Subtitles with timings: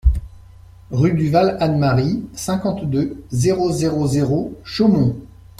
[0.89, 5.15] Rue du Val Anne-Marie, cinquante-deux, zéro zéro zéro Chaumont